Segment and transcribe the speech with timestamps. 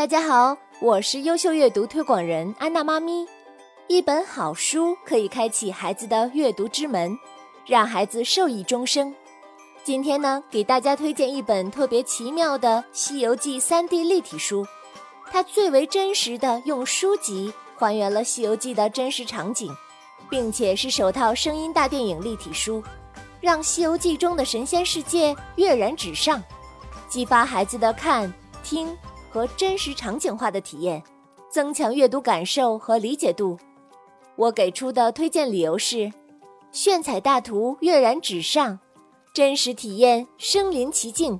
[0.00, 3.28] 大家好，我是优秀阅读推广人安娜妈咪。
[3.86, 7.14] 一本好书可以开启孩子的阅读之门，
[7.66, 9.14] 让孩子受益终生。
[9.84, 14.66] 今天呢，给大家推荐一本特别奇妙的《西游记》3D 立体书，
[15.30, 19.70] 它最为真实的用书籍还原了《西游记》的真实场景，
[20.30, 22.82] 并且是首套声音大电影立体书，
[23.38, 26.42] 让《西游记》中的神仙世界跃然纸上，
[27.06, 28.32] 激发孩子的看、
[28.64, 28.96] 听
[29.30, 31.02] 和真实场景化的体验，
[31.48, 33.56] 增强阅读感受和理解度。
[34.36, 36.12] 我给出的推荐理由是：
[36.72, 38.78] 炫彩大图跃然纸上，
[39.32, 41.38] 真实体验身临其境，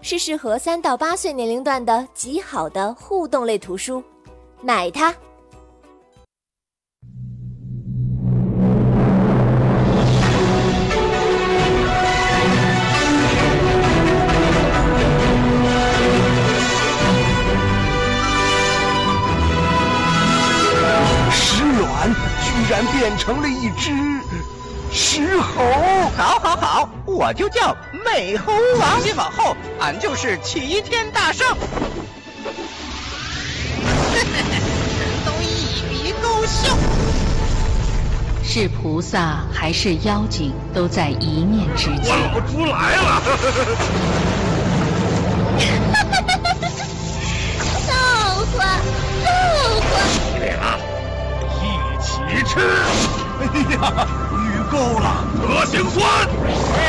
[0.00, 4.02] 是适合三到八岁年龄段的极好的互动类图书，
[4.62, 5.14] 买它！
[22.68, 23.90] 然变成了一只
[24.92, 25.62] 石猴！
[26.16, 29.00] 好，好，好，我就叫美猴王。
[29.02, 31.46] 今往后，俺就是齐天大圣。
[35.26, 36.76] 都一笔勾销。
[38.42, 42.14] 是菩萨还是妖精，都在一念之间。
[42.14, 43.22] 我不出来了。
[52.54, 52.60] 吃！
[53.40, 53.42] 哎
[53.74, 55.06] 呀，雨够了，
[55.42, 56.02] 德行酸！
[56.76, 56.80] 哎，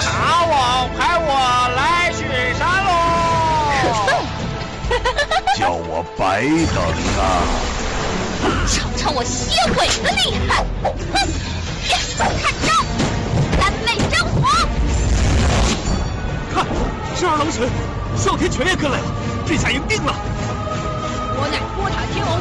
[0.00, 0.04] 大
[0.46, 0.52] 王
[0.96, 1.28] 派我
[1.76, 2.26] 来巡
[2.58, 2.90] 山喽！
[5.56, 6.42] 叫我白
[6.74, 6.78] 等
[7.20, 7.22] 啊！
[8.66, 10.64] 尝尝我蝎尾的厉害！
[10.82, 11.14] 哼，
[12.16, 12.20] 看
[12.66, 12.68] 招，
[13.60, 14.34] 三昧真火！
[16.54, 16.54] 看，
[17.14, 17.68] 十二郎神，
[18.16, 19.04] 哮天犬也跟来了，
[19.46, 20.14] 这下赢定了！
[21.36, 22.33] 我乃托塔天王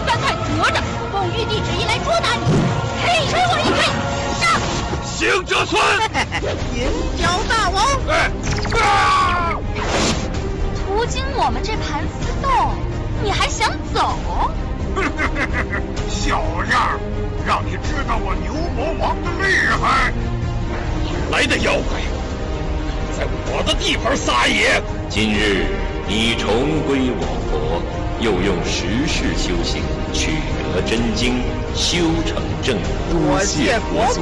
[5.23, 5.81] 行者村，
[6.75, 6.85] 银
[7.17, 7.85] 角大王！
[8.09, 8.29] 哎，
[8.81, 9.53] 啊！
[10.85, 12.75] 途经我们这盘丝洞，
[13.23, 14.17] 你还想走？
[16.09, 16.41] 小
[16.71, 16.99] 样，
[17.47, 20.11] 让你知道我牛魔王的厉害！
[21.31, 22.01] 哪来的妖怪，
[23.17, 24.81] 在我的地盘撒野？
[25.09, 25.67] 今日
[26.07, 27.81] 你重归我国。
[28.19, 30.31] 又用十世修行取
[30.63, 31.41] 得真经，
[31.75, 32.77] 修成正
[33.11, 33.35] 果。
[33.35, 34.21] 多谢佛祖。